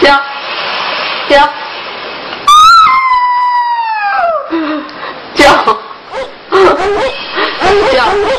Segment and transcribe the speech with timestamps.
[0.00, 0.18] 叫
[1.28, 1.48] 叫
[5.34, 5.64] 叫
[7.92, 8.30] 叫。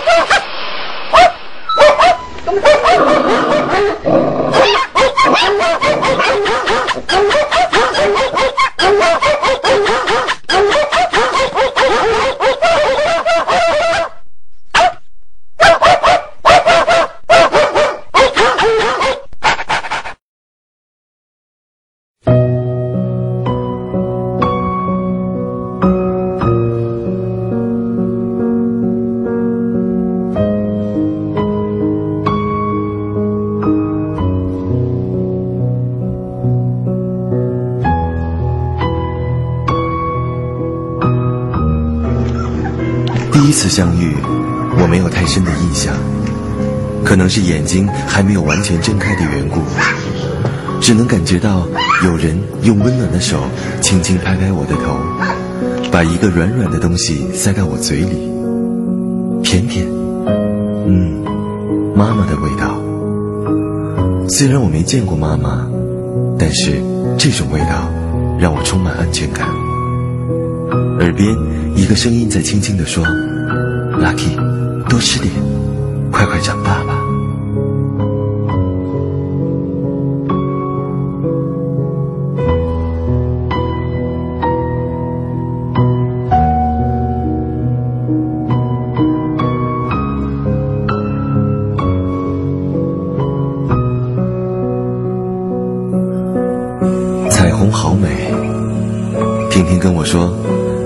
[47.31, 49.61] 是眼睛还没有完全睁开的缘故，
[50.81, 51.65] 只能感觉到
[52.03, 53.39] 有人用温暖的手
[53.79, 58.29] 轻轻拍拍我的头，把一个软软的东西塞到我嘴里，
[59.41, 59.87] 甜甜，
[60.85, 61.23] 嗯，
[61.95, 62.75] 妈妈的味道。
[64.27, 65.65] 虽然我没见过妈妈，
[66.37, 66.83] 但是
[67.17, 67.89] 这种味道
[68.37, 69.47] 让我充满安全感。
[70.99, 71.33] 耳边
[71.77, 73.05] 一个声音在轻轻地说。
[74.01, 74.35] Lucky，
[74.89, 75.33] 多吃点，
[76.11, 76.90] 快快长大。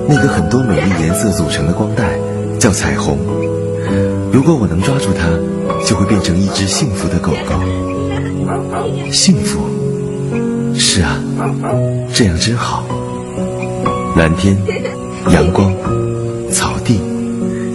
[0.07, 2.17] 那个很多美丽颜色组成的光带。
[2.57, 3.19] 叫彩虹，
[4.31, 5.29] 如果我能抓住它，
[5.85, 7.53] 就会变成一只幸福的狗狗。
[9.11, 9.59] 幸福，
[10.73, 11.21] 是啊，
[12.11, 12.83] 这样真好。
[14.15, 14.57] 蓝天、
[15.31, 15.71] 阳光、
[16.51, 16.99] 草地、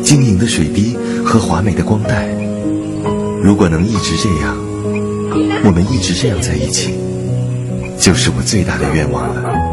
[0.03, 2.27] 晶莹的水滴和华美的光带，
[3.45, 4.57] 如果能一直这样，
[5.65, 6.95] 我们一直这样在一起，
[7.97, 9.70] 就是我最大的愿望了。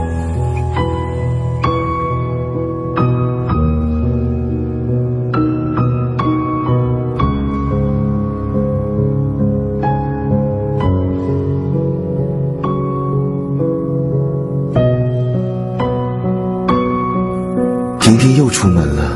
[18.57, 19.15] 出门了。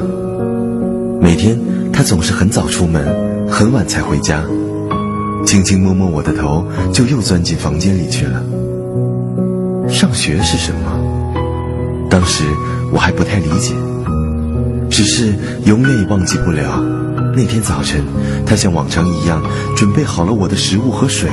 [1.20, 1.60] 每天
[1.92, 3.04] 他总是很早出门，
[3.50, 4.44] 很晚才回家，
[5.48, 6.64] 轻轻摸摸我的头，
[6.94, 8.40] 就又钻进房间里去了。
[9.90, 12.06] 上学是什么？
[12.08, 12.44] 当时
[12.94, 13.74] 我还不太理解，
[14.92, 15.34] 只是
[15.66, 16.80] 永远也忘记不了
[17.36, 18.04] 那天早晨，
[18.46, 19.42] 他像往常一样
[19.76, 21.28] 准备好了我的食物和水。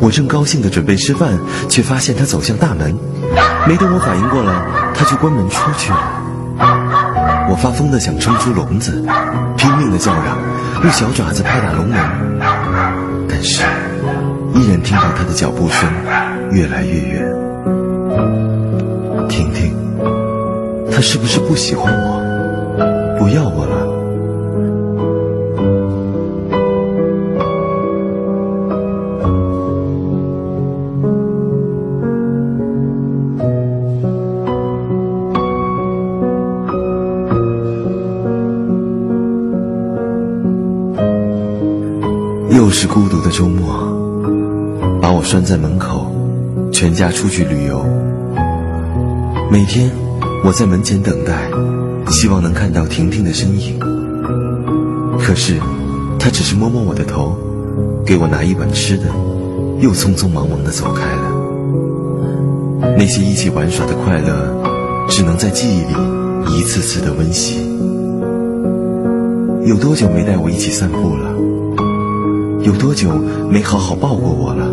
[0.00, 2.92] 我正高兴地准备吃饭，却发现他走向大门，
[3.68, 6.15] 没等我反应过来，他就关门出去了。
[7.58, 9.02] 发疯的想冲出笼子，
[9.56, 10.38] 拼命的叫嚷，
[10.82, 11.98] 用小爪子拍打笼门，
[13.28, 13.64] 但是
[14.54, 15.88] 依然听到他的脚步声
[16.52, 17.26] 越来越远。
[19.28, 19.74] 婷婷，
[20.92, 23.85] 他是不是不喜欢我，不要我了？
[42.56, 43.68] 又是孤独的周末，
[45.02, 46.10] 把我拴在门口，
[46.72, 47.84] 全家出去旅游。
[49.50, 49.90] 每天
[50.42, 51.50] 我在门前等待，
[52.08, 53.78] 希望能看到婷婷的身影。
[55.18, 55.60] 可是，
[56.18, 57.36] 她只是摸摸我的头，
[58.06, 59.04] 给我拿一碗吃的，
[59.80, 62.96] 又匆匆忙忙的走开了。
[62.96, 67.60] 那些一起玩耍的快乐，只能在记忆里一次次的温习。
[69.66, 71.25] 有多久没带我一起散步了？
[72.66, 73.08] 有多久
[73.48, 74.66] 没好好抱过我了？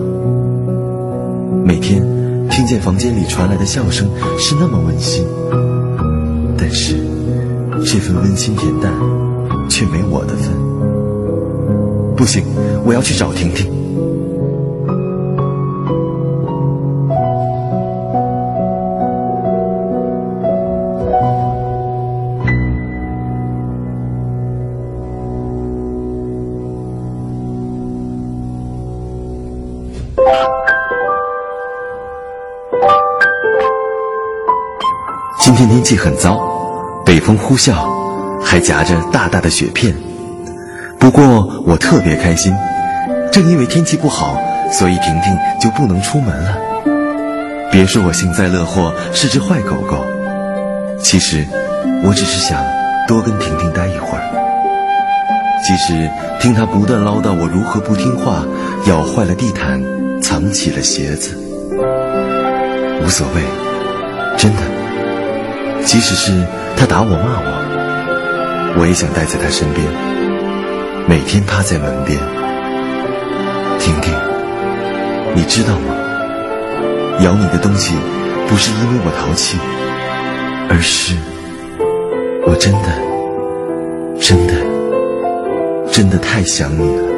[1.63, 2.01] 每天
[2.50, 4.10] 听见房间里传来的笑声
[4.40, 5.24] 是那么温馨，
[6.57, 6.95] 但是
[7.86, 8.92] 这份温馨恬淡
[9.69, 10.51] 却没我的份。
[12.18, 12.44] 不行，
[12.84, 13.82] 我要去找婷婷。
[35.56, 36.42] 今天天气很糟，
[37.06, 37.76] 北风呼啸，
[38.44, 39.96] 还夹着大大的雪片。
[40.98, 42.52] 不过我特别开心，
[43.32, 44.36] 正因为天气不好，
[44.72, 46.58] 所以婷婷就不能出门了。
[47.72, 50.04] 别说我幸灾乐祸是只坏狗狗，
[51.00, 51.46] 其实
[52.04, 52.60] 我只是想
[53.08, 54.24] 多跟婷婷待一会儿。
[55.64, 56.10] 即使
[56.42, 58.44] 听她不断唠叨我如何不听话，
[58.88, 59.80] 咬坏了地毯，
[60.20, 61.38] 藏起了鞋子，
[63.06, 63.44] 无所谓，
[64.36, 64.73] 真的。
[65.85, 66.31] 即使是
[66.75, 69.85] 他打我骂我，我也想待在他身边，
[71.07, 72.18] 每天趴在门边。
[73.80, 74.13] 婷婷，
[75.35, 75.94] 你知道吗？
[77.19, 77.94] 咬你的东西
[78.47, 79.57] 不是因为我淘气，
[80.69, 81.15] 而是
[82.47, 82.89] 我真的、
[84.19, 84.53] 真的、
[85.91, 87.12] 真的太想你了。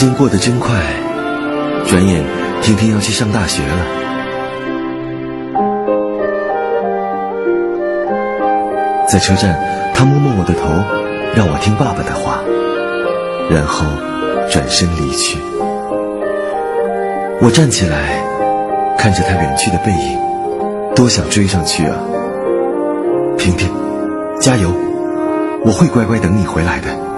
[0.00, 0.80] 时间过得真快，
[1.86, 2.24] 转眼
[2.62, 3.76] 婷婷要去上大学了。
[9.06, 9.60] 在车站，
[9.92, 10.70] 他摸摸我的头，
[11.36, 12.40] 让我听爸爸的话，
[13.50, 13.84] 然后
[14.48, 15.38] 转身离去。
[17.42, 18.24] 我站起来，
[18.96, 20.18] 看着他远去的背影，
[20.96, 21.98] 多想追上去啊！
[23.36, 23.68] 婷婷，
[24.40, 24.72] 加油，
[25.62, 27.09] 我会乖乖等你回来的。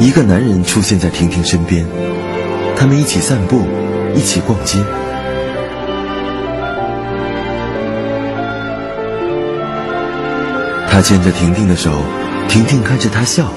[0.00, 1.86] 一个男人出现在婷婷身边，
[2.74, 3.66] 他们一起散步，
[4.14, 4.78] 一起逛街。
[10.90, 11.90] 他牵着婷婷的手，
[12.48, 13.52] 婷婷看着他笑，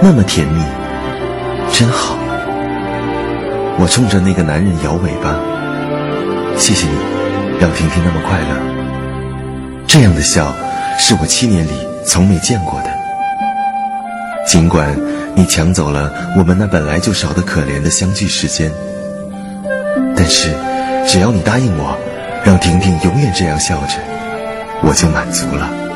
[0.00, 0.62] 那么甜蜜，
[1.70, 2.16] 真好。
[3.78, 5.38] 我冲着那个男人摇尾巴，
[6.56, 6.96] 谢谢你，
[7.60, 9.84] 让婷婷那么快乐。
[9.86, 10.50] 这样的笑，
[10.98, 11.72] 是我七年里
[12.06, 12.90] 从没见过的。
[14.46, 15.17] 尽管。
[15.38, 18.72] 你抢走了我们那本来就少得可怜的相聚时间，
[20.16, 20.50] 但是
[21.06, 21.96] 只要你答应我，
[22.44, 24.00] 让婷婷永远这样笑着，
[24.82, 25.87] 我就满足了。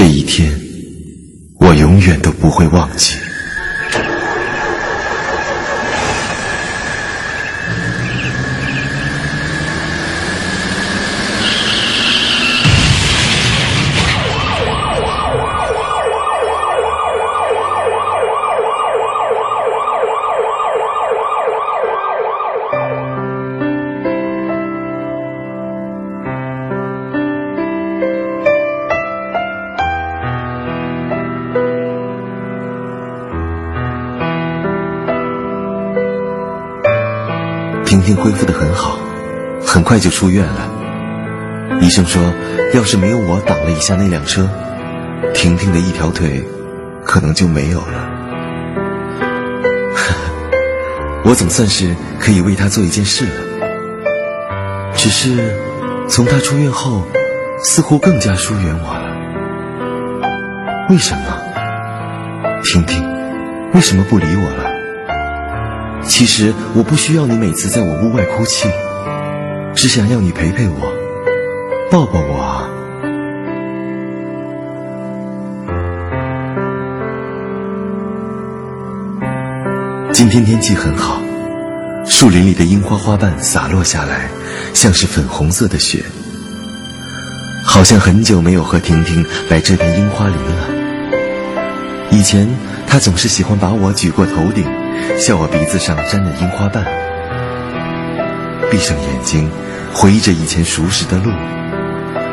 [0.00, 0.50] 这一天，
[1.58, 3.16] 我永远都不会忘记。
[38.10, 38.98] 婷婷恢复的很好，
[39.64, 40.68] 很快就出院了。
[41.80, 42.20] 医生说，
[42.74, 44.48] 要是没有我挡了一下那辆车，
[45.32, 46.44] 婷婷的一条腿
[47.04, 48.10] 可能就没有了。
[51.22, 53.30] 我总算是可以为她做一件事了。
[54.96, 55.54] 只是
[56.08, 57.06] 从她出院后，
[57.62, 59.04] 似乎更加疏远我了。
[60.88, 61.22] 为什么？
[62.64, 63.00] 婷婷，
[63.72, 64.69] 为什么不理我了？
[66.02, 68.68] 其实我不需要你每次在我屋外哭泣，
[69.74, 70.92] 只想要你陪陪我，
[71.90, 72.68] 抱抱我啊！
[80.12, 81.22] 今天天气很好，
[82.04, 84.28] 树林里的樱花花瓣洒落下来，
[84.74, 86.04] 像是粉红色的雪。
[87.64, 90.68] 好像很久没有和婷婷来这片樱花林了。
[92.10, 92.48] 以前
[92.86, 94.79] 她总是喜欢把我举过头顶。
[95.18, 96.84] 笑我鼻子上沾着樱花瓣，
[98.70, 99.50] 闭上眼睛，
[99.92, 101.30] 回忆着以前熟识的路，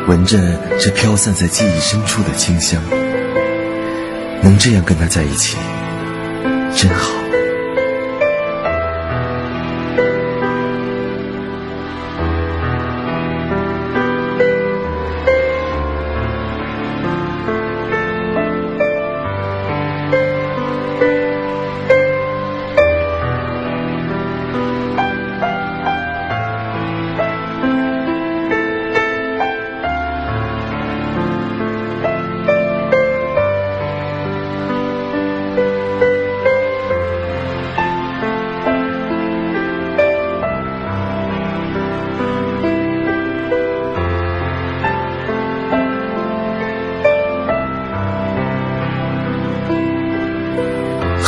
[0.07, 0.37] 闻着
[0.79, 2.81] 这飘散在记忆深处的清香，
[4.41, 5.57] 能这样跟他在一起，
[6.75, 7.26] 真好。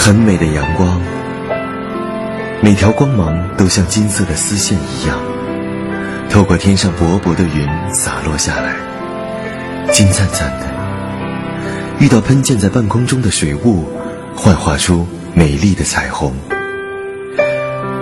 [0.10, 1.00] 很美的阳光，
[2.63, 5.16] 每条光芒都像金色的丝线一样，
[6.32, 8.74] 透过天上薄薄的云洒落下来，
[9.92, 10.66] 金灿灿的。
[12.00, 13.88] 遇到喷溅在半空中的水雾，
[14.36, 16.34] 幻化出美丽的彩虹，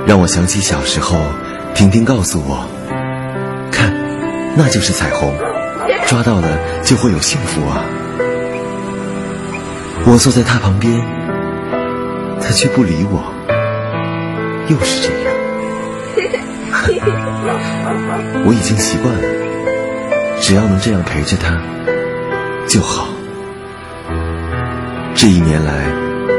[0.05, 1.17] 让我想起小时候，
[1.75, 2.65] 婷婷告诉我
[3.69, 3.93] ：“看，
[4.55, 5.33] 那就是彩虹，
[6.05, 6.47] 抓到了
[6.85, 7.83] 就会有幸福啊。”
[10.07, 11.01] 我坐在她旁边，
[12.47, 13.21] 他却不理我，
[14.69, 15.35] 又是这样。
[18.45, 19.21] 我已经习惯了，
[20.39, 21.59] 只要能这样陪着她
[22.65, 23.09] 就好。
[25.13, 25.91] 这一年来，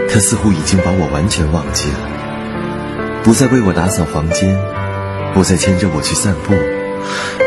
[0.08, 1.98] 他似乎已经把我完全忘记了，
[3.22, 4.58] 不再为我打扫房间，
[5.34, 6.54] 不再牵着我去散步，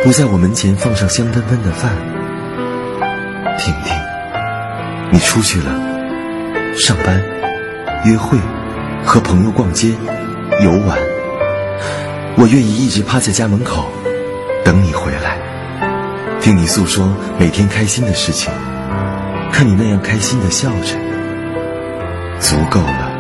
[0.04, 1.92] 不在我门前放上香喷喷的饭。
[3.58, 3.98] 婷婷，
[5.12, 7.20] 你出去了，上班、
[8.04, 8.36] 约会、
[9.06, 9.90] 和朋友逛街、
[10.64, 10.98] 游玩，
[12.36, 13.86] 我愿意一直趴在家门口，
[14.66, 15.38] 等你回来，
[16.40, 18.52] 听你诉说每天开心的事情，
[19.52, 20.96] 看你那样开心的笑着。
[22.40, 23.11] 足够了。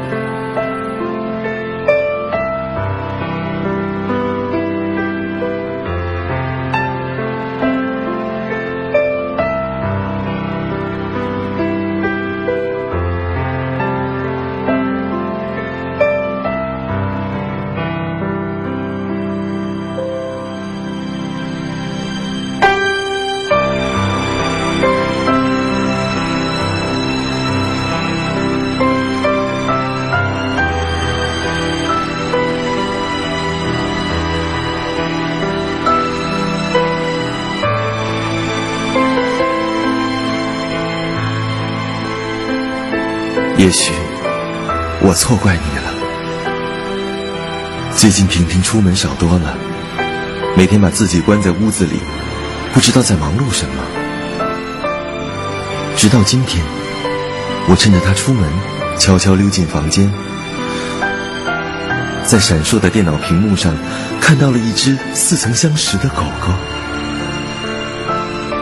[43.61, 43.91] 也许
[45.03, 45.93] 我错怪你了。
[47.95, 49.55] 最近婷婷出门少多了，
[50.57, 51.99] 每天把自己关在屋子里，
[52.73, 53.83] 不知道在忙碌什么。
[55.95, 56.65] 直到今天，
[57.69, 58.49] 我趁着她出门，
[58.97, 60.11] 悄悄溜进房间，
[62.25, 63.75] 在闪烁的电脑屏幕上
[64.19, 66.51] 看到了一只似曾相识的狗狗，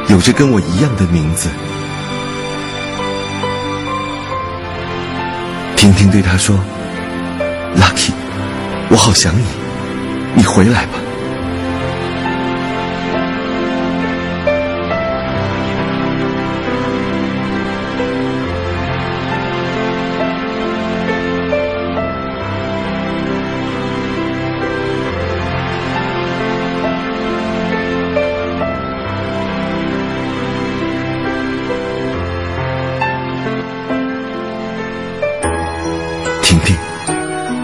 [0.09, 1.47] 有着跟我一样的名字。
[5.79, 6.59] 婷婷对他说
[7.77, 8.11] ：“Lucky，
[8.89, 9.45] 我好想你，
[10.35, 10.99] 你回来吧。”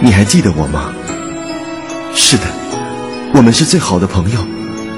[0.05, 0.93] 你还记得我吗？
[2.13, 2.43] 是的，
[3.33, 4.39] 我们是最好的朋友，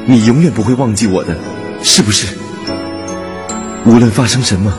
[0.06, 1.34] 你永远不会忘记我的，
[1.82, 2.28] 是不是？
[3.86, 4.74] 无论发生什么，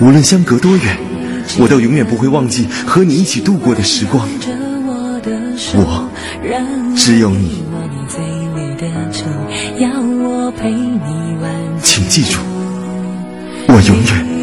[0.00, 0.96] 无论相隔多远，
[1.58, 4.26] 我都永远不会忘记和你一起度过的时光。
[5.74, 6.08] 我
[6.96, 7.62] 只有你，
[11.82, 12.38] 请记住，
[13.68, 14.33] 我永远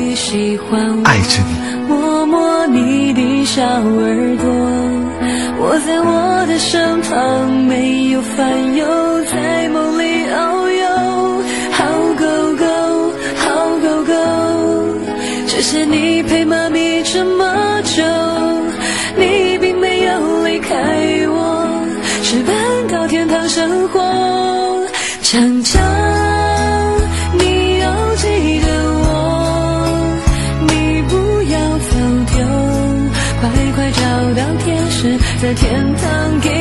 [1.06, 1.54] 爱着你。
[1.88, 4.46] 摸摸你的小耳朵
[5.58, 8.86] 我在我的身旁，没有烦忧，
[9.24, 10.86] 在梦里遨游。
[11.72, 11.86] 好
[12.20, 12.26] 狗
[12.58, 12.66] 狗，
[13.38, 13.46] 好
[13.80, 14.14] 狗狗，
[15.48, 16.11] 谢谢你
[35.42, 36.61] 在天堂给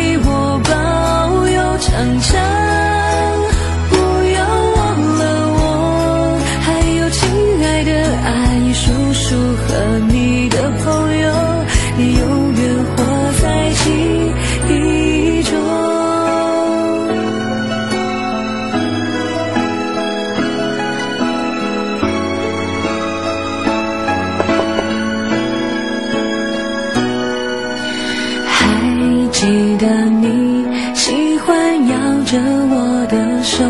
[29.40, 29.46] 记
[29.78, 29.86] 得
[30.20, 33.64] 你喜欢摇着我的手，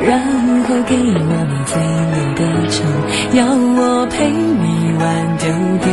[0.00, 0.18] 然
[0.64, 1.76] 后给我你最
[2.08, 2.40] 美的
[2.70, 2.80] 唇，
[3.34, 3.44] 要
[3.76, 4.64] 我陪你
[4.98, 5.44] 玩丢
[5.84, 5.86] 丢。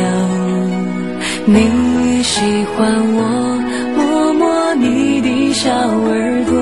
[1.48, 2.40] 你喜
[2.78, 2.80] 欢
[3.14, 3.60] 我
[3.98, 6.56] 摸摸你的小耳朵，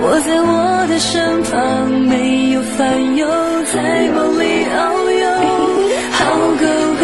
[0.00, 3.28] 我在我的身旁没有烦忧，
[3.70, 4.80] 在梦里遨
[5.20, 5.26] 游。
[6.12, 6.24] 好，
[6.58, 7.01] 狗。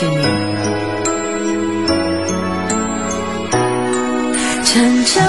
[0.00, 0.06] 长
[5.06, 5.26] 长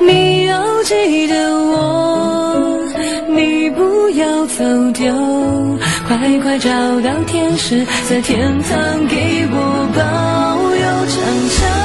[0.00, 2.82] 你要记得我
[3.28, 4.62] 你不要走
[4.92, 5.10] 丢
[6.06, 6.68] 快快找
[7.00, 10.84] 到天使在天堂给我保佑。
[11.06, 11.16] 长
[11.48, 11.83] 长